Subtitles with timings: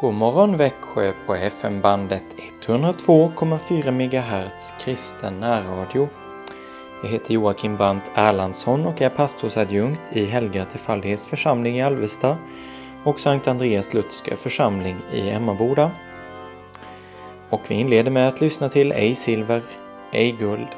[0.00, 2.22] God morgon Växjö på FM-bandet
[2.66, 6.08] 102,4 MHz kristen närradio.
[7.02, 12.36] Jag heter Joakim Brandt Erlandsson och är pastorsadjunkt i Helga Tefaldighets församling i Alvesta
[13.04, 15.90] och Sankt Andreas Lutske församling i Emmaboda.
[17.50, 19.62] Och vi inleder med att lyssna till Ej silver,
[20.12, 20.68] ej guld.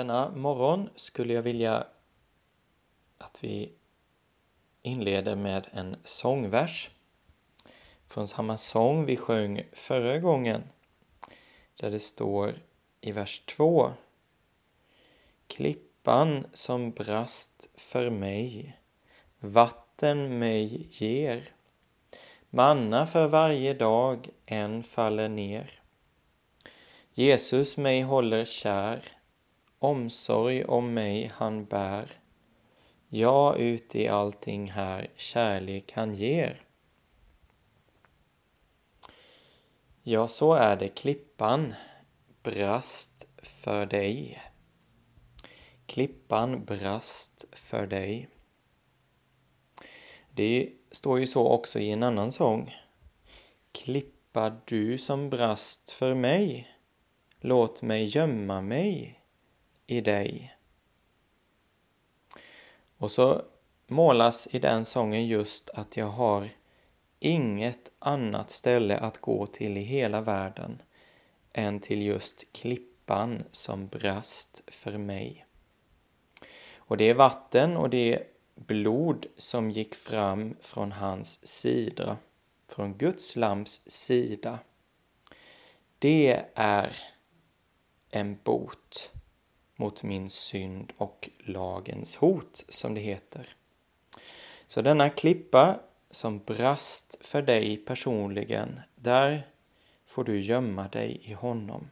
[0.00, 1.86] Denna morgon skulle jag vilja
[3.18, 3.72] att vi
[4.82, 6.90] inleder med en sångvers.
[8.06, 10.62] Från samma sång vi sjöng förra gången
[11.80, 12.54] där det står
[13.00, 13.92] i vers 2
[15.46, 18.78] Klippan som brast för mig
[19.38, 21.54] vatten mig ger.
[22.50, 25.80] Manna för varje dag en faller ner.
[27.14, 29.19] Jesus mig håller kär
[29.80, 32.20] omsorg om mig han bär.
[33.08, 36.62] Ja, ut i allting här kärlek han ger.
[40.02, 41.74] Ja, så är det klippan
[42.42, 44.42] brast för dig.
[45.86, 48.28] Klippan brast för dig.
[50.30, 52.74] Det står ju så också i en annan sång.
[53.72, 56.68] Klippa du som brast för mig,
[57.40, 59.19] låt mig gömma mig
[59.90, 60.56] i dig.
[62.96, 63.42] Och så
[63.86, 66.48] målas i den sången just att jag har
[67.18, 70.82] inget annat ställe att gå till i hela världen
[71.52, 75.44] än till just klippan som brast för mig.
[76.76, 78.24] Och det är vatten och det är
[78.54, 82.16] blod som gick fram från hans sida,
[82.68, 84.58] från Guds lams sida.
[85.98, 86.96] Det är
[88.10, 89.12] en bot
[89.80, 93.48] mot min synd och lagens hot, som det heter.
[94.66, 95.78] Så denna klippa
[96.10, 99.46] som brast för dig personligen, där
[100.06, 101.90] får du gömma dig i honom.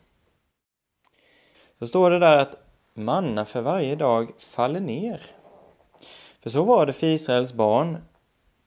[1.78, 2.54] Så står det där att
[2.94, 5.22] manna för varje dag faller ner.
[6.42, 7.98] För så var det för Israels barn.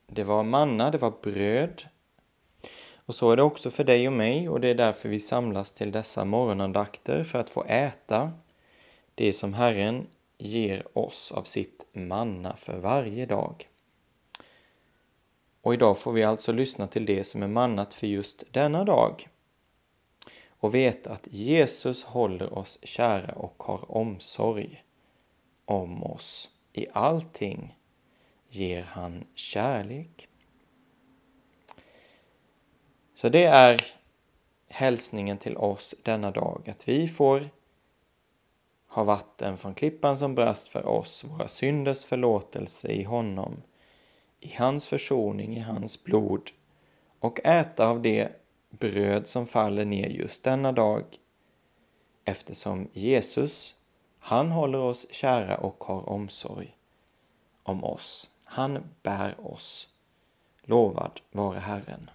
[0.08, 1.84] Det var manna, det var bröd.
[3.06, 5.72] Och så är det också för dig och mig och det är därför vi samlas
[5.72, 8.32] till dessa morgonandakter för att få äta
[9.22, 13.70] det som Herren ger oss av sitt manna för varje dag.
[15.62, 19.30] Och idag får vi alltså lyssna till det som är mannat för just denna dag
[20.48, 24.84] och veta att Jesus håller oss kära och har omsorg
[25.66, 26.50] om oss.
[26.74, 27.78] I allting
[28.50, 30.28] ger han kärlek.
[33.16, 33.82] Så det är
[34.68, 37.50] hälsningen till oss denna dag, att vi får
[38.92, 43.62] har vatten från klippan som brast för oss, våra synders förlåtelse i honom,
[44.40, 46.52] i hans försoning, i hans blod
[47.20, 48.30] och äta av det
[48.70, 51.04] bröd som faller ner just denna dag
[52.26, 53.76] eftersom Jesus,
[54.20, 56.78] han håller oss kära och har omsorg
[57.64, 58.30] om oss.
[58.44, 59.88] Han bär oss.
[60.62, 62.10] Lovad vare Herren.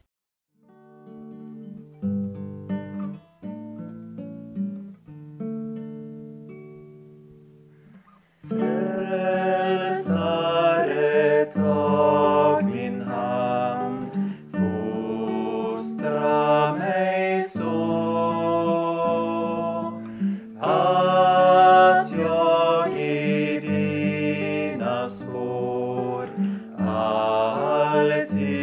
[28.25, 28.56] Spår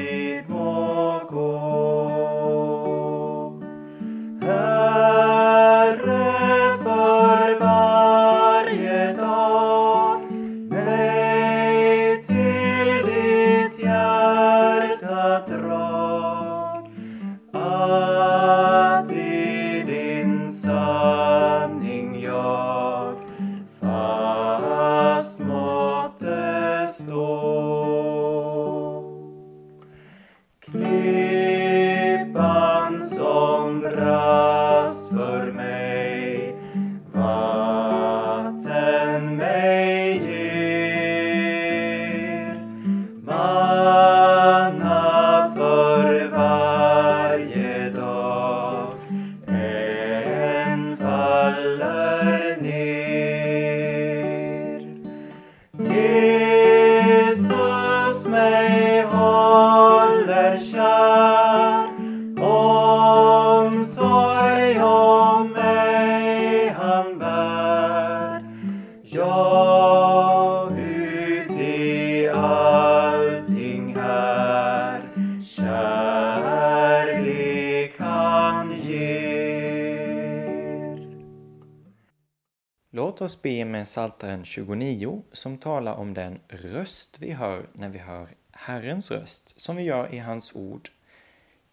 [83.33, 88.27] oss be med Psaltaren 29 som talar om den röst vi hör när vi hör
[88.51, 90.89] Herrens röst, som vi gör i hans ord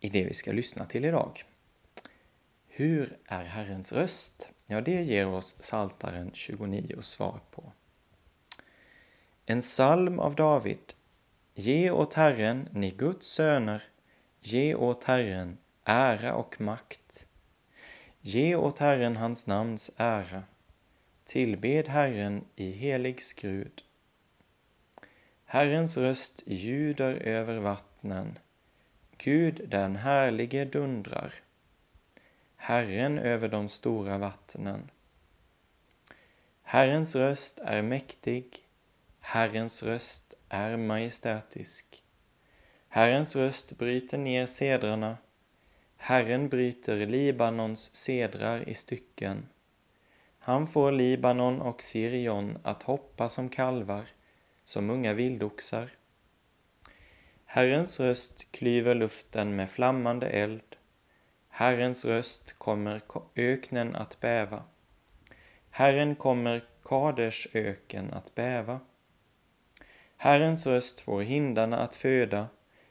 [0.00, 1.44] i det vi ska lyssna till idag.
[2.68, 4.48] Hur är Herrens röst?
[4.66, 7.72] Ja, det ger oss Psaltaren 29 svar på.
[9.46, 10.94] En psalm av David.
[11.54, 13.82] Ge åt Herren, ni Guds söner,
[14.40, 17.26] ge åt Herren ära och makt.
[18.20, 20.42] Ge åt Herren hans namns ära.
[21.30, 23.82] Tillbed Herren i helig skrud.
[25.44, 28.38] Herrens röst ljuder över vattnen.
[29.18, 31.34] Gud den härlige dundrar.
[32.56, 34.90] Herren över de stora vattnen.
[36.62, 38.58] Herrens röst är mäktig,
[39.20, 42.02] Herrens röst är majestätisk.
[42.88, 45.16] Herrens röst bryter ner sedrarna,
[45.96, 49.46] Herren bryter Libanons sedrar i stycken.
[50.42, 54.04] Han får Libanon och Sirion att hoppa som kalvar,
[54.64, 55.90] som unga vildoxar.
[57.44, 60.76] Herrens röst klyver luften med flammande eld.
[61.48, 63.00] Herrens röst kommer
[63.36, 64.62] öknen att bäva.
[65.70, 68.80] Herren kommer Kaders öken att bäva.
[70.16, 72.48] Herrens röst får hindarna att föda,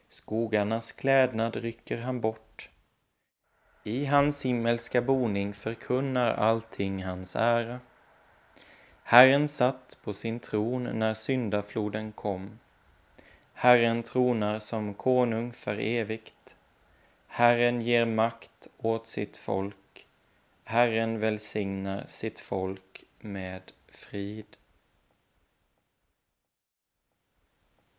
[0.08, 2.70] skogarnas klädnad rycker han bort.
[3.84, 7.80] I hans himmelska boning förkunnar allting hans ära.
[9.02, 12.58] Herren satt på sin tron när syndafloden kom.
[13.52, 16.56] Herren tronar som konung för evigt.
[17.26, 20.06] Herren ger makt åt sitt folk.
[20.64, 24.56] Herren välsignar sitt folk med frid.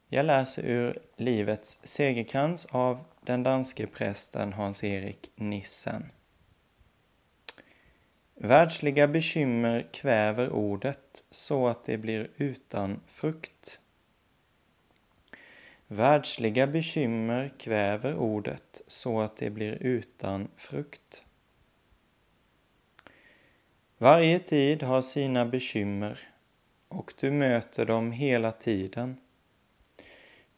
[0.07, 6.11] Jag läser ur Livets segerkrans av den danske prästen Hans-Erik Nissen.
[8.35, 13.79] Världsliga bekymmer kväver ordet så att det blir utan frukt.
[15.87, 21.25] Världsliga bekymmer kväver ordet så att det blir utan frukt.
[23.97, 26.19] Varje tid har sina bekymmer
[26.87, 29.17] och du möter dem hela tiden.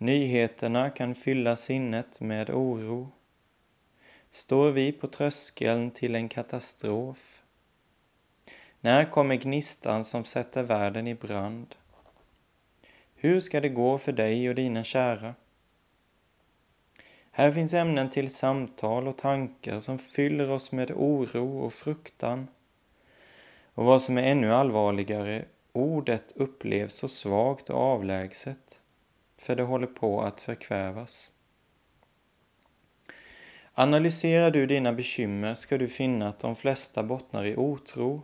[0.03, 3.09] Nyheterna kan fylla sinnet med oro.
[4.31, 7.43] Står vi på tröskeln till en katastrof?
[8.81, 11.75] När kommer gnistan som sätter världen i brand?
[13.15, 15.36] Hur ska det gå för dig och dina kära?
[17.31, 22.48] Här finns ämnen till samtal och tankar som fyller oss med oro och fruktan.
[23.74, 28.79] Och vad som är ännu allvarligare, ordet upplevs så svagt och avlägset,
[29.43, 31.31] för det håller på att förkvävas.
[33.73, 38.21] Analyserar du dina bekymmer ska du finna att de flesta bottnar i otro,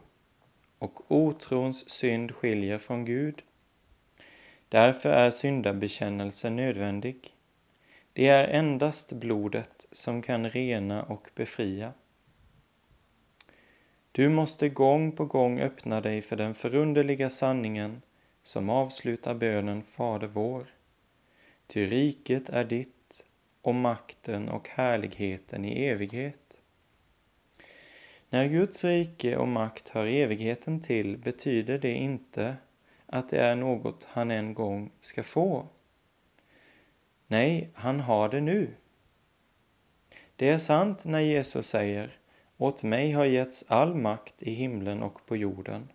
[0.80, 3.42] och otrons synd skiljer från Gud.
[4.70, 7.36] Därför är syndabekännelse nödvändig.
[8.14, 11.94] Det är endast blodet som kan rena och befria.
[14.12, 18.02] Du måste gång på gång öppna dig för den förunderliga sanningen
[18.44, 20.79] som avslutar bönen Fader vår.
[21.70, 23.24] Ty riket är ditt
[23.62, 26.62] och makten och härligheten i evighet.
[28.30, 32.58] När Guds rike och makt hör evigheten till betyder det inte
[33.06, 35.68] att det är något han en gång ska få.
[37.28, 38.76] Nej, han har det nu.
[40.36, 42.18] Det är sant när Jesus säger
[42.58, 45.92] åt mig har getts all makt i himlen och på jorden.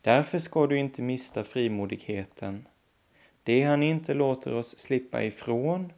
[0.00, 2.66] Därför ska du inte mista frimodigheten.
[3.42, 5.92] Det han inte låter oss slippa ifrån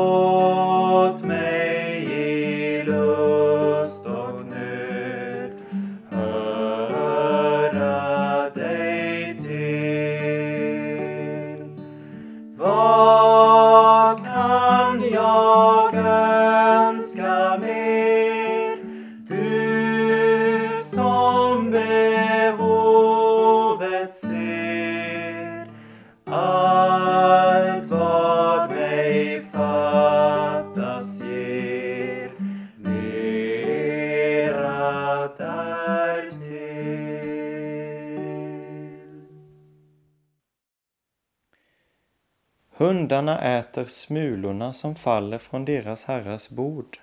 [43.07, 46.97] Hundarna äter smulorna som faller från deras herrars bord.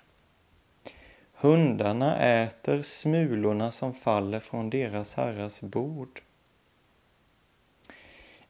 [1.33, 6.21] Hundarna äter smulorna som faller från deras herrars bord.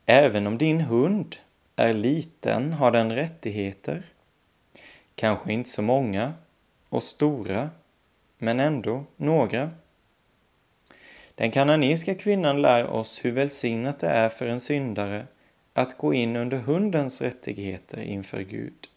[0.06, 1.36] Även om din hund
[1.76, 4.04] är liten har den rättigheter.
[5.16, 6.34] Kanske inte så många
[6.90, 7.70] och stora,
[8.38, 9.72] men ändå några.
[11.36, 15.28] Den kananiska kvinnan lär oss hur välsignat det är för en syndare
[15.78, 18.90] att gå in under hundens rättigheter inför Gud.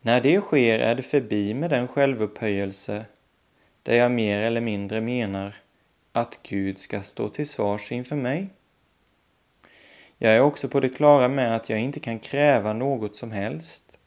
[0.00, 3.04] När det sker är det förbi med den självupphöjelse
[3.82, 5.54] där jag mer eller mindre menar
[6.12, 8.48] att Gud ska stå till svars inför mig.
[10.18, 13.98] Jag är också på det klara med att jag inte kan kräva något som helst.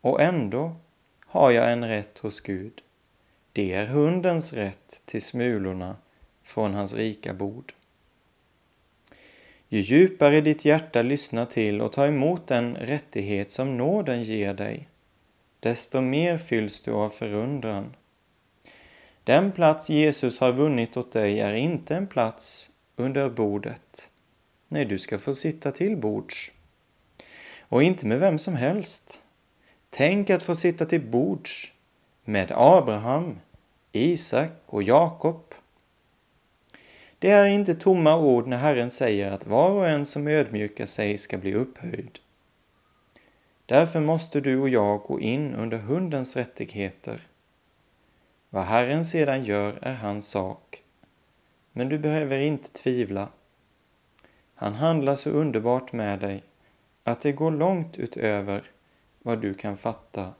[0.00, 0.76] Och ändå
[1.26, 2.82] har jag en rätt hos Gud.
[3.52, 5.96] Det är hundens rätt till smulorna
[6.42, 7.74] från hans rika bord.
[9.72, 14.88] Ju djupare ditt hjärta lyssnar till och tar emot den rättighet som nåden ger dig,
[15.60, 17.96] desto mer fylls du av förundran.
[19.24, 24.10] Den plats Jesus har vunnit åt dig är inte en plats under bordet.
[24.68, 26.52] Nej, du ska få sitta till bords.
[27.60, 29.20] Och inte med vem som helst.
[29.90, 31.72] Tänk att få sitta till bords
[32.24, 33.38] med Abraham,
[33.92, 35.49] Isak och Jakob.
[37.20, 41.18] Det är inte tomma ord när Herren säger att var och en som ödmjukar sig
[41.18, 42.18] ska bli upphöjd.
[43.66, 47.20] Därför måste du och jag gå in under hundens rättigheter.
[48.50, 50.82] Vad Herren sedan gör är hans sak.
[51.72, 53.28] Men du behöver inte tvivla.
[54.54, 56.42] Han handlar så underbart med dig
[57.04, 58.62] att det går långt utöver
[59.22, 60.34] vad du kan fatta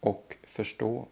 [0.00, 1.08] och förstå.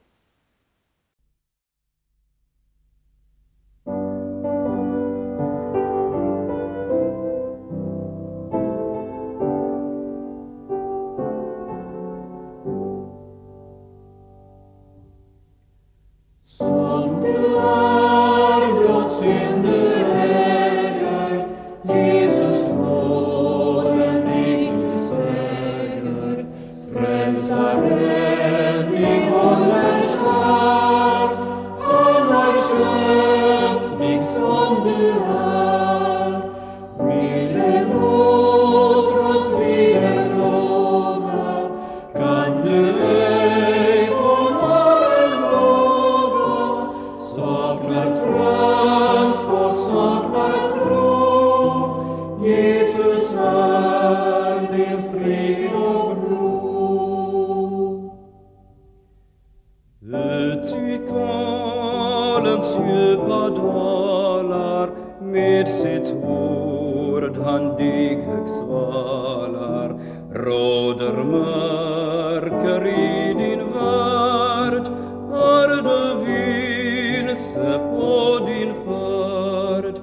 [71.08, 74.86] der mărcărit din vart,
[75.32, 79.96] arde vin se pod din fart,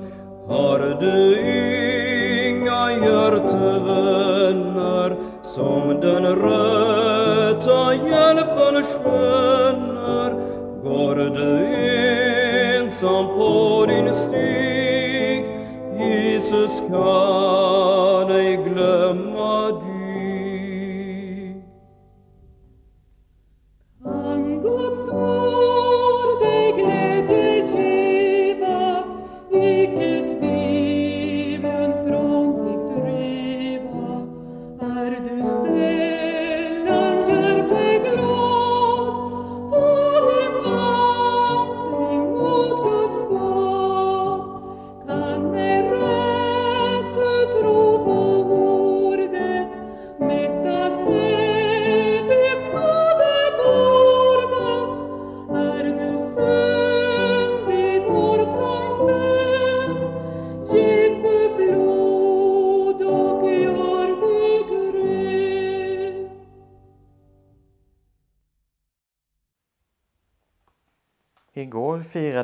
[0.50, 1.18] arde
[2.48, 5.12] inga hjärtevänner
[5.54, 10.30] som den rätta hjälpen skönner,
[10.84, 11.52] går du
[12.76, 13.54] ensam på
[13.90, 15.42] din stig,
[16.00, 17.25] Jesus kan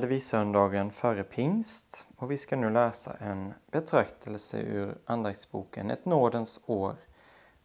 [0.01, 6.05] firade vi söndagen före pingst och vi ska nu läsa en betraktelse ur andaktsboken Ett
[6.05, 6.95] nådens år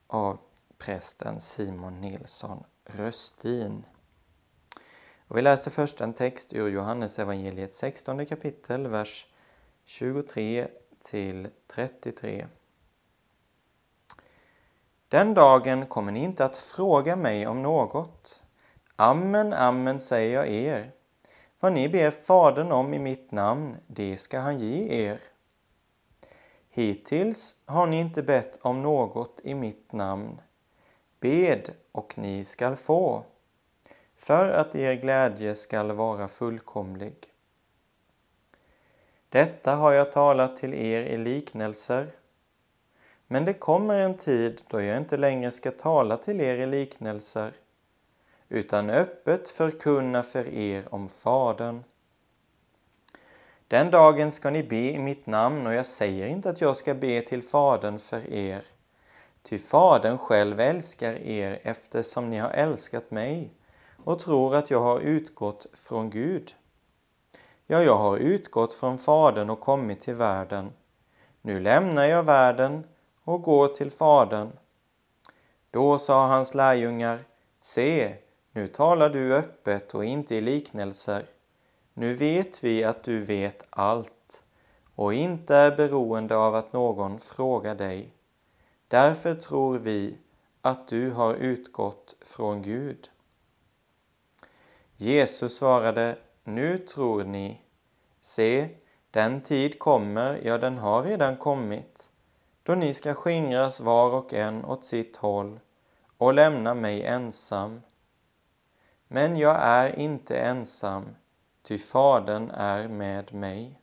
[0.07, 0.39] av
[0.79, 3.85] prästen Simon Nilsson Röstin.
[5.29, 9.27] Och vi läser först en text ur Johannes evangeliet 16 kapitel, vers
[9.85, 10.69] 23
[11.11, 12.47] till 33.
[15.09, 18.43] Den dagen kommer ni inte att fråga mig om något.
[18.97, 20.96] Amen, amen säger jag er.
[21.61, 25.21] Vad ni ber Fadern om i mitt namn, det ska han ge er.
[26.71, 30.41] Hittills har ni inte bett om något i mitt namn.
[31.21, 33.25] Bed och ni skall få,
[34.17, 37.15] för att er glädje skall vara fullkomlig.
[39.29, 42.11] Detta har jag talat till er i liknelser.
[43.27, 47.53] Men det kommer en tid då jag inte längre ska tala till er i liknelser,
[48.49, 51.85] utan öppet förkunna för er om Fadern.
[53.69, 56.95] Den dagen ska ni be i mitt namn och jag säger inte att jag ska
[56.95, 58.65] be till Fadern för er,
[59.43, 63.51] ty Fadern själv älskar er eftersom ni har älskat mig
[64.05, 66.55] och tror att jag har utgått från Gud.
[67.67, 70.73] Ja, jag har utgått från Fadern och kommit till världen.
[71.43, 72.85] Nu lämnar jag världen
[73.25, 74.53] och går till Fadern.
[75.71, 77.21] Då sa hans lärjungar,
[77.61, 78.15] se,
[78.57, 81.27] nu talar du öppet och inte i liknelser.
[81.95, 84.43] Nu vet vi att du vet allt
[84.95, 88.15] och inte är beroende av att någon frågar dig.
[88.89, 90.19] Därför tror vi
[90.61, 93.11] att du har utgått från Gud.
[94.97, 97.61] Jesus svarade, nu tror ni.
[98.21, 98.69] Se,
[99.11, 102.11] den tid kommer, ja den har redan kommit,
[102.63, 105.61] då ni ska skingras var och en åt sitt håll
[106.17, 107.81] och lämna mig ensam.
[109.09, 111.17] Men jag är inte ensam,
[111.63, 113.81] ty Fadern är med mig.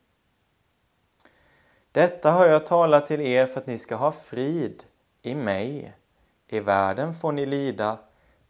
[1.91, 4.83] Detta har jag talat till er för att ni ska ha frid
[5.21, 5.93] i mig.
[6.47, 7.99] I världen får ni lida,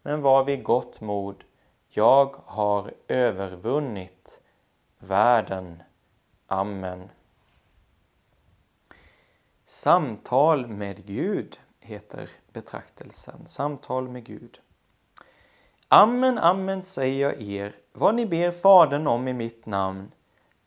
[0.02, 1.44] men var vid gott mod.
[1.88, 4.40] Jag har övervunnit
[4.98, 5.82] världen.
[6.46, 7.10] Amen.
[9.64, 13.46] Samtal med Gud heter betraktelsen.
[13.46, 14.60] Samtal med Gud.
[15.88, 20.12] Amen, amen säger jag er, vad ni ber Fadern om i mitt namn,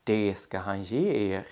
[0.03, 1.47] det ska han ge er.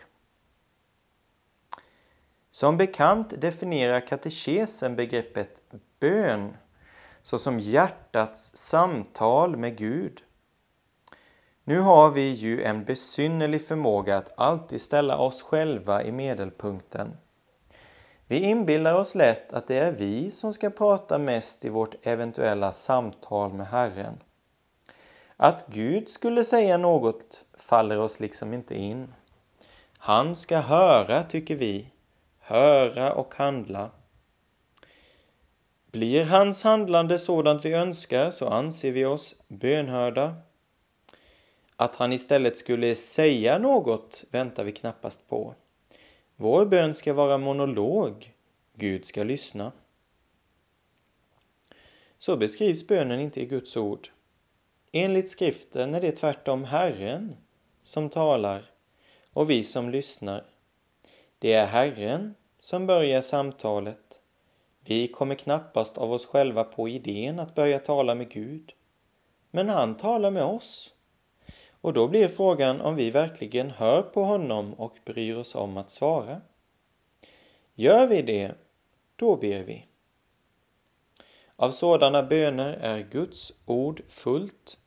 [2.51, 5.61] Som bekant definierar katekesen begreppet
[5.99, 6.57] bön
[7.23, 10.23] såsom hjärtats samtal med Gud.
[11.63, 17.17] Nu har vi ju en besynnerlig förmåga att alltid ställa oss själva i medelpunkten.
[18.27, 22.71] Vi inbillar oss lätt att det är vi som ska prata mest i vårt eventuella
[22.71, 24.17] samtal med Herren.
[25.37, 29.13] Att Gud skulle säga något faller oss liksom inte in.
[29.97, 31.87] Han ska höra, tycker vi,
[32.39, 33.91] höra och handla.
[35.91, 40.35] Blir hans handlande sådant vi önskar så anser vi oss bönhörda.
[41.75, 45.55] Att han istället skulle säga något väntar vi knappast på.
[46.35, 48.33] Vår bön ska vara monolog.
[48.73, 49.71] Gud ska lyssna.
[52.17, 54.09] Så beskrivs bönen inte i Guds ord.
[54.91, 57.35] Enligt skriften är det tvärtom Herren
[57.83, 58.71] som talar
[59.33, 60.45] och vi som lyssnar.
[61.39, 64.21] Det är Herren som börjar samtalet.
[64.79, 68.73] Vi kommer knappast av oss själva på idén att börja tala med Gud.
[69.51, 70.94] Men han talar med oss.
[71.85, 75.89] Och då blir frågan om vi verkligen hör på honom och bryr oss om att
[75.89, 76.41] svara.
[77.75, 78.55] Gör vi det,
[79.15, 79.85] då ber vi.
[81.55, 84.77] Av sådana böner är Guds ord fullt,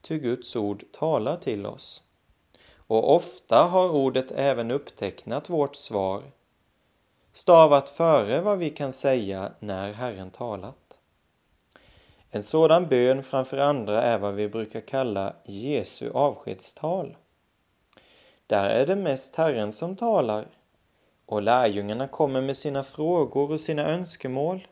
[0.00, 2.02] ty Guds ord talar till oss.
[2.74, 6.22] Och ofta har ordet även upptecknat vårt svar,
[7.32, 10.87] stavat före vad vi kan säga när Herren talat.
[12.30, 17.16] En sådan bön framför andra är vad vi brukar kalla Jesu avskedstal.
[18.46, 20.48] Där är det mest Herren som talar
[21.26, 24.66] och lärjungarna kommer med sina frågor och sina önskemål.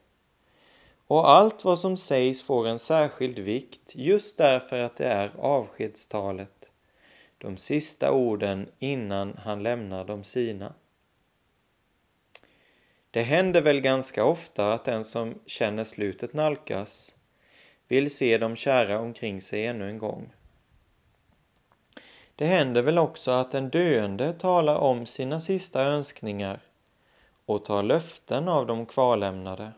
[1.07, 6.71] Och allt vad som sägs får en särskild vikt just därför att det är avskedstalet,
[7.39, 10.75] de sista orden innan han lämnar de sina.
[13.11, 17.16] Det händer väl ganska ofta att den som känner slutet nalkas
[17.89, 20.33] vill se de kära omkring sig ännu en gång.
[22.37, 26.61] Det händer väl också att en döende talar om sina sista önskningar
[27.47, 29.73] och tar löften av de kvarlämnade.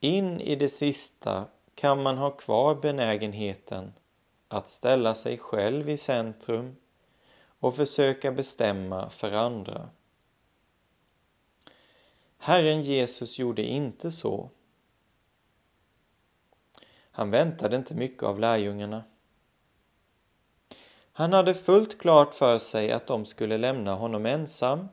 [0.00, 3.92] In i det sista kan man ha kvar benägenheten
[4.48, 6.76] att ställa sig själv i centrum
[7.60, 9.88] och försöka bestämma för andra.
[12.38, 14.50] Herren Jesus gjorde inte så.
[17.20, 19.04] Han väntade inte mycket av lärjungarna.
[21.12, 24.88] Han hade fullt klart för sig att de skulle lämna honom ensam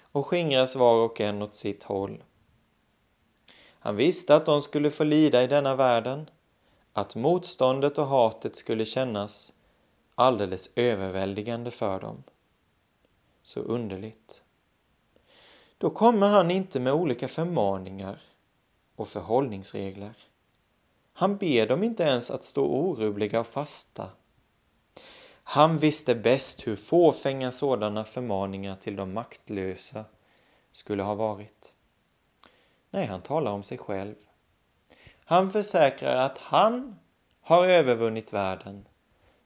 [0.00, 2.24] och skingras var och en åt sitt håll.
[3.58, 6.30] Han visste att de skulle få lida i denna världen,
[6.92, 9.52] att motståndet och hatet skulle kännas
[10.14, 12.22] alldeles överväldigande för dem.
[13.42, 14.42] Så underligt.
[15.78, 18.20] då kommer han inte med olika förmaningar
[18.96, 20.27] och förhållningsregler.
[21.18, 24.10] Han ber dem inte ens att stå orubbliga och fasta.
[25.42, 30.04] Han visste bäst hur fåfänga sådana förmaningar till de maktlösa
[30.70, 31.74] skulle ha varit.
[32.90, 34.14] Nej, han talar om sig själv.
[35.24, 36.98] Han försäkrar att han
[37.40, 38.88] har övervunnit världen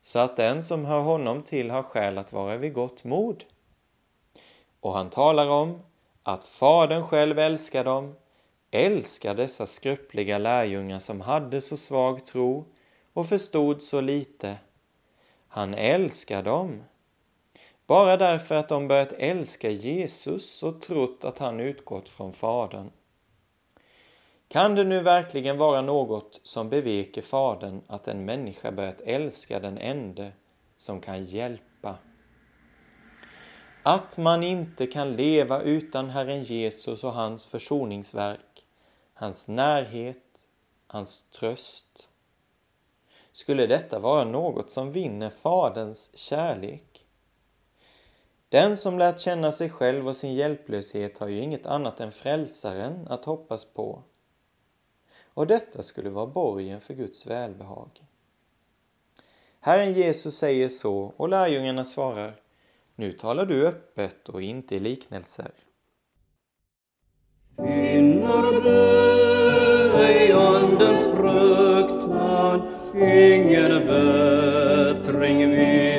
[0.03, 3.45] så att den som hör honom till har skäl att vara vid gott mod.
[4.81, 5.83] Och han talar om
[6.23, 8.15] att Fadern själv älskar dem,
[8.73, 12.65] älskar dessa skröpliga lärjungar som hade så svag tro
[13.13, 14.57] och förstod så lite.
[15.49, 16.83] Han älskar dem
[17.87, 22.91] bara därför att de börjat älska Jesus och trott att han utgått från Fadern.
[24.49, 29.79] Kan det nu verkligen vara något som beveker Fadern att en människa börjat älska den
[29.79, 30.33] ende
[30.77, 31.99] som kan hjälpa?
[33.83, 38.52] Att man inte kan leva utan Herren Jesus och hans försoningsverk,
[39.23, 40.45] hans närhet,
[40.87, 42.09] hans tröst.
[43.33, 47.07] Skulle detta vara något som vinner Faderns kärlek?
[48.49, 53.09] Den som lärt känna sig själv och sin hjälplöshet har ju inget annat än frälsaren
[53.09, 54.03] att hoppas på
[55.35, 57.91] och detta skulle vara borgen för Guds välbehag.
[59.61, 62.41] Herren Jesus säger så och lärjungarna svarar
[62.95, 65.53] Nu talar du öppet och inte i liknelser.
[67.57, 69.12] Finner du
[71.17, 72.63] fruktan
[72.95, 75.92] ingen bättring vid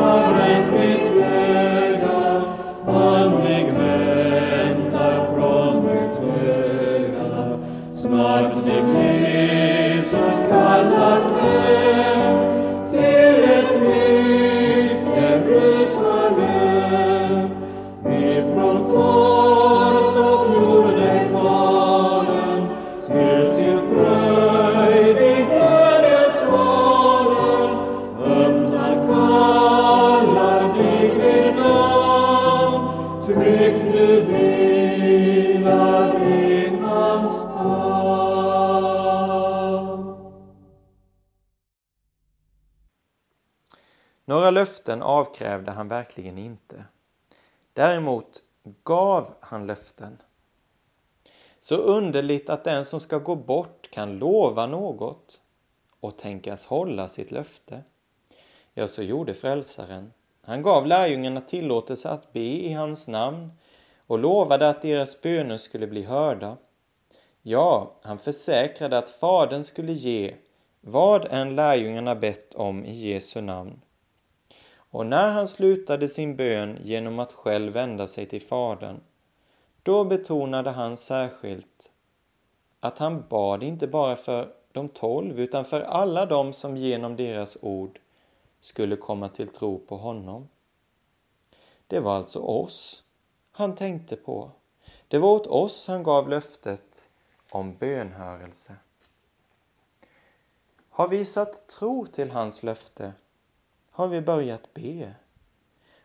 [0.72, 2.44] mitt öga
[2.88, 7.60] andlig väntar från mitt öga.
[7.94, 8.82] Snart dig
[45.34, 46.86] avkrävde han verkligen inte.
[47.74, 48.42] Däremot
[48.84, 50.18] gav han löften.
[51.60, 55.42] Så underligt att den som ska gå bort kan lova något
[56.00, 57.84] och tänkas hålla sitt löfte.
[58.74, 60.14] Ja, så gjorde frälsaren.
[60.42, 63.52] Han gav lärjungarna tillåtelse att be i hans namn
[64.08, 66.58] och lovade att deras böner skulle bli hörda.
[67.42, 70.36] Ja, han försäkrade att Fadern skulle ge
[70.82, 73.82] vad än lärjungarna bett om i Jesu namn.
[74.94, 79.00] Och när han slutade sin bön genom att själv vända sig till Fadern,
[79.84, 81.92] då betonade han särskilt
[82.80, 87.58] att han bad inte bara för de tolv utan för alla dem som genom deras
[87.62, 88.00] ord
[88.60, 90.50] skulle komma till tro på honom.
[91.88, 93.04] Det var alltså oss
[93.52, 94.52] han tänkte på.
[95.08, 97.10] Det var åt oss han gav löftet
[97.50, 98.76] om bönhörelse.
[100.90, 103.14] Har vi satt tro till hans löfte?
[103.96, 105.14] Har vi börjat be?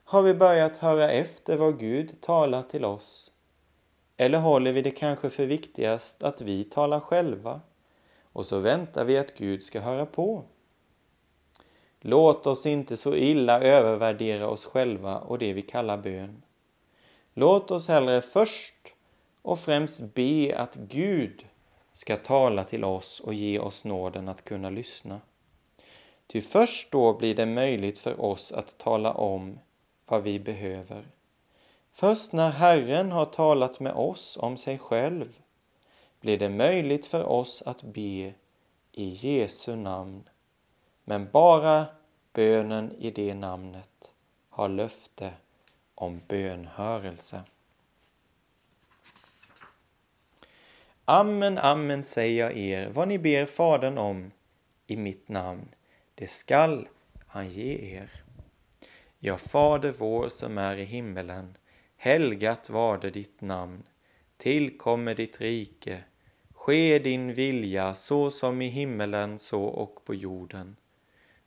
[0.05, 3.33] Har vi börjat höra efter vad Gud talar till oss?
[4.17, 7.61] Eller håller vi det kanske för viktigast att vi talar själva
[8.33, 10.45] och så väntar vi att Gud ska höra på?
[12.01, 16.43] Låt oss inte så illa övervärdera oss själva och det vi kallar bön.
[17.35, 18.95] Låt oss hellre först
[19.43, 21.47] och främst be att Gud
[21.93, 25.21] ska tala till oss och ge oss nåden att kunna lyssna.
[26.29, 29.59] Ty först då blir det möjligt för oss att tala om
[30.07, 31.05] vad vi behöver.
[31.93, 35.39] Först när Herren har talat med oss om sig själv
[36.21, 38.35] blir det möjligt för oss att be
[38.93, 40.29] i Jesu namn.
[41.05, 41.87] Men bara
[42.33, 44.13] bönen i det namnet
[44.49, 45.33] har löfte
[45.95, 47.43] om bönhörelse.
[51.05, 54.31] Amen, amen säger jag er, vad ni ber Fadern om
[54.87, 55.69] i mitt namn,
[56.19, 56.89] det skall
[57.27, 58.11] han ge er.
[59.19, 61.57] Ja, Fader vår som är i himmelen,
[61.97, 63.83] helgat varde ditt namn.
[64.37, 66.05] Tillkommer ditt rike.
[66.53, 70.77] Ske din vilja så som i himmelen så och på jorden.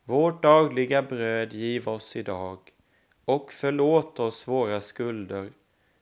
[0.03, 2.59] Vårt dagliga bröd giv oss idag
[3.25, 5.51] och förlåt oss våra skulder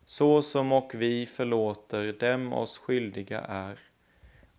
[0.06, 3.80] så som och vi förlåter dem oss skyldiga är.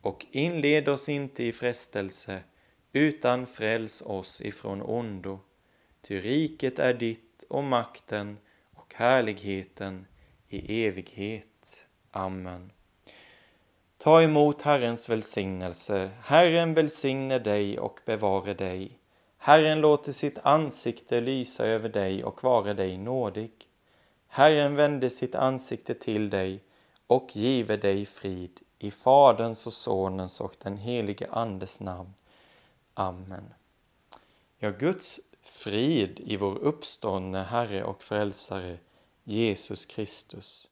[0.00, 2.42] Och inled oss inte i frestelse
[2.92, 5.38] utan fräls oss ifrån ondo.
[6.02, 8.38] Ty riket är ditt och makten
[8.74, 10.06] och härligheten
[10.48, 11.84] i evighet.
[12.10, 12.72] Amen.
[13.98, 16.10] Ta emot Herrens välsignelse.
[16.22, 18.98] Herren välsigne dig och bevare dig.
[19.38, 23.52] Herren låter sitt ansikte lysa över dig och vara dig nådig.
[24.28, 26.62] Herren vände sitt ansikte till dig
[27.06, 32.14] och give dig frid i Faderns och Sonens och den helige Andes namn.
[33.00, 33.54] Amen.
[34.58, 38.78] Ja, Guds frid i vår uppståndne Herre och Frälsare
[39.24, 40.68] Jesus Kristus.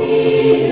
[0.00, 0.63] Evighet